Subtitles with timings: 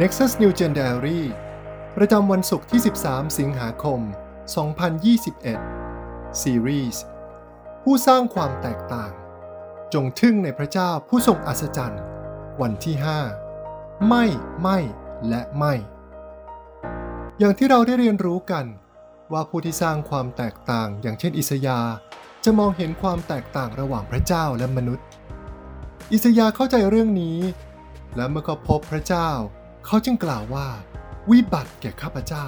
[0.00, 1.20] Nexus New Gen Diary
[1.96, 4.00] ประจำวันศุกร์ที่ 13 สิงหาคม
[5.60, 6.96] 2021 Series
[7.82, 9.12] ผู้สร้างความแตกต่าง
[9.94, 12.02] จงทึ่งในพระเจ้าผู้ทรงอัศจรรย์
[12.60, 12.96] วันที่
[13.50, 14.24] 5 ไม่
[14.62, 14.78] ไม่
[15.28, 15.74] และไม่
[17.38, 18.66] อย่างที่เราได้เรียนรู้กัน
[19.32, 21.80] ว่าผู้ที่สร้างความแตกต่าง อย่างเช่นอิสยา
[22.44, 25.06] จะมองเห็นความแตกต่างระหว่างพระเจ้าและมนุษย์
[26.12, 27.38] อิสยาเข้าใจเรื่องนี้
[28.16, 29.30] และเมื่อเขาพบพระเจ้า
[29.86, 30.66] เขาจึงกล่าวว่า
[31.30, 32.46] วิบัติแก่ข้าพเจ้า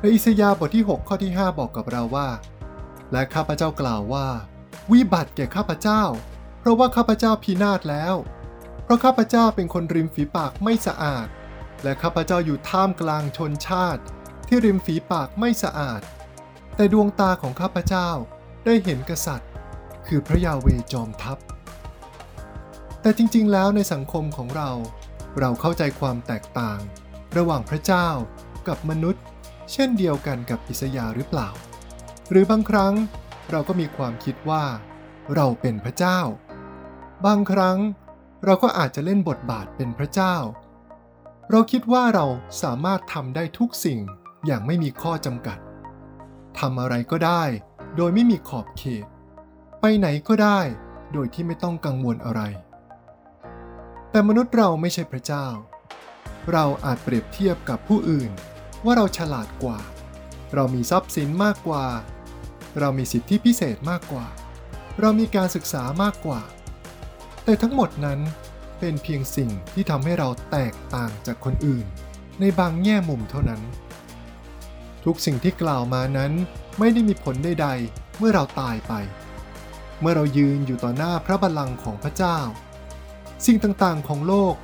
[0.00, 2.28] ในอิสยาห์บทที่ 6 ข้อที่ 5 บอกกับเราว่า
[3.12, 4.26] และข้าพเจ้ากล่าวว่า
[4.92, 6.02] วิบัติแก่ข้าพเจ้า
[6.58, 8.14] เพราะว่าข้าพเจ้าพินาศแล้ว
[8.84, 11.26] เพราะข้าพเจ้าเป็นคนริมฝีปากไม่สะอาด
[11.82, 14.02] และข้าพเจ้าอยู่ท่ามกลางชนชาติ
[14.46, 16.00] ที่ริมฝีปากไม่สะอาด
[16.76, 18.08] แต่ดวงตาของข้าพเจ้า
[18.64, 19.50] ได้เห็นกษัตริย์
[20.06, 21.38] คือพระยาเวจอมทัพ
[23.00, 24.70] แต่จริงๆ แล้วในสังคมของเรา
[25.40, 26.78] เราเข้าใจความแตกต่าง
[27.36, 28.08] ระหว่างพระเจ้า
[28.68, 29.22] กับมนุษย์
[29.72, 31.48] เช่นเดียวกันกับอิสยาห์หรือเปล่า
[32.30, 32.94] หรือบางครั้ง
[33.50, 34.64] เราก็มีความคิดว่า
[35.34, 36.20] เราเป็นพระเจ้า
[37.26, 37.78] บางครั้ง
[38.44, 40.36] เราก็อาจจะเล่นบทบาทเป็นพระเจ้า
[41.50, 42.26] เราคิดว่าเรา
[42.62, 44.00] สามารถทำได้ทุกสิ่ง
[44.46, 45.58] อย่างไม่มีข้อจำกัด
[46.58, 47.42] ทำอะไรก็ได้
[47.96, 49.06] โดยไม่มีขอบเขต
[49.80, 50.60] ไปไหนก็ได้
[51.12, 52.42] โดยที่ไม่ต้องกังวลอะไร
[54.14, 55.46] แต่มนุษย์เราไม่ใช่พระเจ้า
[56.52, 58.30] เราอาจเปรียบเทียบกับผู้อื่น
[58.84, 59.78] ว่าเราฉลาดกว่า
[60.54, 61.86] เรามีทรัพย์สินมากกว่า
[62.80, 64.26] เรามีสิทธิพิเศษมากกว่า
[65.00, 66.40] เรามีการศึกษามากกว่า
[67.44, 68.20] แต่ทั้งหมดนั้น
[68.78, 71.86] เป็นเพียงสิ่งที่ทำให้เราแตกต่างจากคนอื่น
[72.40, 73.60] ในบางแง่มุมเท่านั้น
[75.04, 76.32] ทุกสิ่งที่กล่าวมานั้น
[76.78, 78.92] ไม่ได้มีผลใดๆ เมื่อเราตายไป
[80.00, 82.38] เมื่อเรายืนอยู่ต่อหน้าพระบัลลังก์ของพระเจ้า
[83.46, 84.54] สิ่งต่างๆของโลก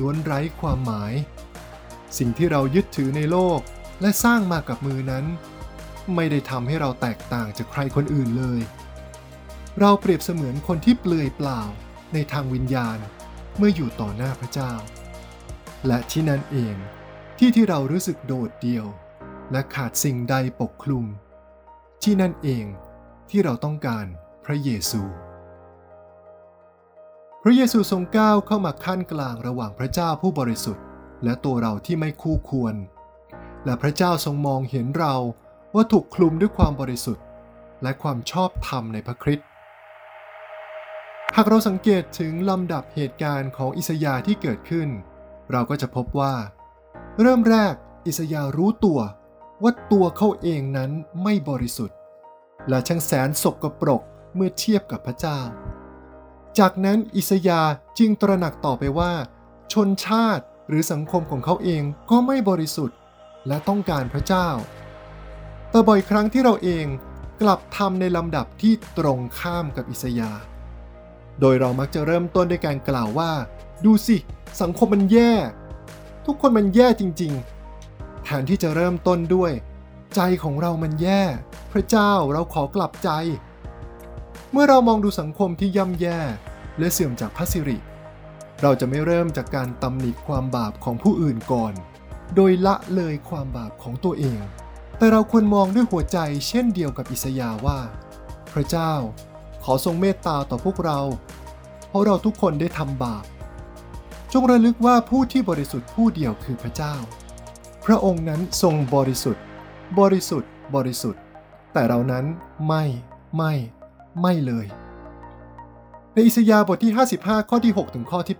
[0.00, 1.12] ล้วนไร้ความหมาย
[2.18, 3.60] สิ่งที่เรายึดถือในโลก
[4.00, 5.24] และสร้างมากับมือนั้น
[6.14, 8.60] ไม่ได้ทำให้เราแตกต่างจากใครคนอื่นเลย
[9.80, 11.62] เราเปรียบเสมือนคนที่เปลือยเปล่า
[12.14, 12.98] ในทางวิญญาณ
[13.56, 14.72] เมื่ออยู่ต่อหน้าพระเจ้า
[15.86, 16.74] และที่นั่นเอง
[17.38, 18.86] ที่ที่เรารู้สึกโดดเดี่ยว
[19.52, 21.04] และขาดสิ่งใดปกคลุม
[22.02, 22.64] ที่นั่นเอง
[23.30, 24.06] ที่เราต้องการ
[24.44, 25.02] พระเยซู
[27.42, 30.84] พระเยซูทรงก้าวเข้ามาขั้นกลางระหว่างพระเจ้าผู้บริสุทธิ์
[31.24, 32.74] และตัวเราที่ไม่คู่ควร
[33.64, 35.14] และพระเจ้าทรงมองเห็นเรา
[35.74, 37.24] ว่าถูกคลุมด้วยความบริสุทธิ์
[37.82, 39.46] และความชอบธรรมในพระคริสต์
[41.36, 44.88] หากเราสังเกตถึงลำดับเหตุการณ์ของอิสยาห์ที่เกิดขึ้น
[45.50, 46.34] เราก็จะพบว่า
[47.20, 47.74] เริ่มแรก
[48.06, 49.00] อิสยาห์รู้ตัว
[49.62, 50.90] ว่าตัวเขาเองนั้น
[51.22, 51.96] ไม่บริสุทธิ์
[52.68, 54.02] และช่างแสนสกปรก
[54.34, 55.40] เมื่อเทียบกับพระเจ้า
[56.58, 57.60] จากนั้นอิสยา
[57.98, 59.12] จึงตระหนักต่อไปว่า
[59.72, 62.96] ชนชาติหรือสังคมของเขาเองก็ไม่บริสุทธิ์
[63.48, 64.48] และต้องการพระเจ้า
[65.70, 66.86] แต่บ่อยครั้งที่เราเอง
[67.42, 70.30] กลับทำในลำดับที่ตรงข้ามกับอิสยา
[71.40, 73.32] โดยเรามักจะเริ่มต้นด้วยการกล่าวว่า
[73.84, 74.16] ดูสิ
[74.60, 75.32] สังคมมันแย่
[76.26, 79.52] ทุกคนมันแย่จริงๆ แทนที่จะเริ่มต้นด้วย
[80.14, 81.22] ใจของเรามันแย่
[81.72, 83.10] พระเจ้าเราขอกลับใจ
[84.52, 86.18] เมื่อเรามองดูสังคมที่ย่ำแย่
[86.78, 87.78] และเสื่อมจากพระสิริ
[88.62, 91.72] เราจะไม่เริ่มจากการตำหนิความบาปของผู้อื่นก่อน
[92.34, 94.40] โดยละเลยความบาปของตัวเอง
[94.98, 96.18] แต่เราควรมองด้วยหัวใจ
[96.48, 97.78] เช่นเดียวกับอิสยาว่า
[98.52, 98.92] พระเจ้า
[99.64, 101.00] ขอทรงเมตตาต่อพวกเรา
[101.88, 103.24] เพราะเราทุกคนได้ทำบาป
[104.32, 106.94] จงระลึกว่าผู้ที่บริสุทธิ์ผู้เดียวคือพระเจ้า
[107.84, 109.42] พระองค์นั้นทรงบริสุทธิ์
[109.98, 111.22] บริสุทธิ์ บริสุทธิ์
[111.72, 112.24] แต่เรานั้น
[112.66, 112.84] ไม่
[113.36, 113.52] ไม่
[114.20, 114.66] ไม่เลย
[116.14, 118.36] ในอิสยาห์บทที่ 55 ข้อที่ 6 ถึงข้อที่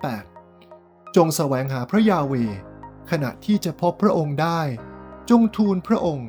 [0.57, 2.35] 8 จงแสวงหาพระยาเว
[3.11, 4.61] ขณะที่จะพบพระองค์ได้
[5.31, 6.29] จงทูลพระองค์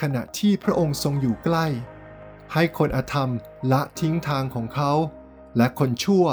[0.00, 1.66] ขณะที่พระองค์ทรงอยู่ใกล้
[2.52, 3.30] ให้คนอธรรม
[3.72, 4.92] ละทิ้งทางของเขา
[5.56, 6.26] และคนชั่ว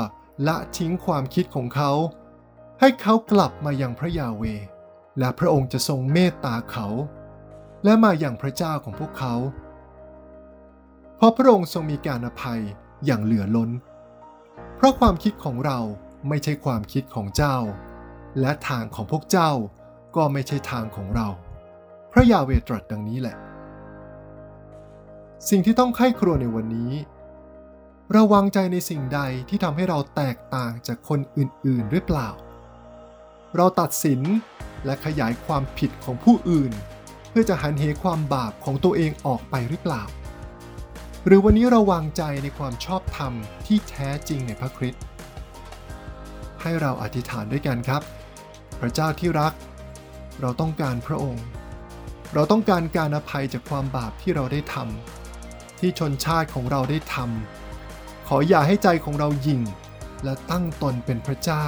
[0.48, 1.92] ละทิ้งความคิดของเขา
[2.80, 4.44] ให้เขากลับมายังพระยาเว
[5.20, 6.88] และพระองค์จะทรงเมตตาเขา
[7.84, 9.36] และมาอย่างพระเจ้าของพวกเขา
[11.16, 12.62] เพราะพระองค์ทรงมีการอภัย
[13.06, 13.70] อย่างเหลือล้น
[14.80, 15.80] เพราะความคิดของเรา
[16.30, 17.58] ไม่ใช่ความคิดของเจ้า
[18.40, 19.52] และทางของพวกเจ้า
[20.16, 21.28] ก็ไม่ใช่ทางของเรา
[22.12, 23.38] พระยาเวตรัสดังนี้แหละ
[25.50, 26.92] สิ่งที่ต้องไข้ครัวในวันนี้
[28.16, 32.30] ราวางใจในสิ่งใดที่ทำให้เราแตกต่างจากคนอื่นๆหรือเปล่า
[33.56, 34.22] เราตัดสิน
[34.86, 36.72] และขยายความผิดของผู้อื่น
[37.30, 40.04] เพื่อจะหันเหความบาปของตัวเองออกไปหรือเปล่า
[41.26, 43.34] หรือวันนี้เราวางใจในความชอบธรรม
[43.66, 45.04] ที่แท้จริงในพระคริสต์
[46.62, 48.02] ให้เราอธิษฐานด้วยกันครับ
[48.80, 49.54] พระเจ้าที่รัก
[50.42, 51.46] เราต้องการพระองค์
[52.34, 59.62] เราต้องการการอภัยจากความบาปที่เราได้ทำที่ชนชาติของเราได้ทำขออย่าให้ใจของเรายิ่ง
[60.24, 61.66] และตั้งตนเป็นพระเจ้า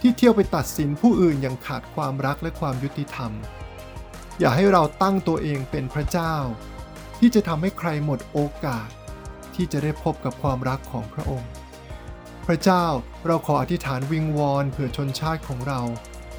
[0.00, 3.30] ที่เที่ยวไปตัดสินผู้อื่นอย่างขาดความรักและความยุติธรรม
[4.38, 6.34] อย่าให้เราตั้งตัวเองเป็นพระเจ้า
[7.18, 8.88] ที่จะทำให้ใครหมดโอกาส
[9.54, 11.50] ที่จะได้พบกับความรักของพระองค์
[12.46, 12.84] พระเจ้า
[13.26, 15.80] เราขออธิษฐานวิงวอนเผื่อชนชาติของเรา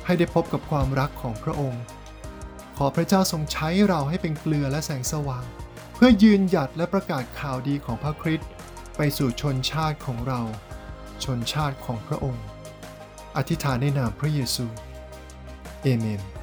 [0.05, 1.83] ให้ได้พบกับความรักของพระองค์
[2.77, 5.45] ขอพระเจ้าทรงใช้เราให้เป็นเกลือและแสงสว่าง
[5.93, 8.49] เพื่อยืนหยัดและประกาศข่าวดีของพระคริสต์
[8.97, 10.41] ไปสู่ชนชาติของเรา
[11.23, 12.45] ชนชาติของพระองค์
[13.37, 14.65] อธิษฐานในนามพระเยซู
[15.81, 16.36] เอเมน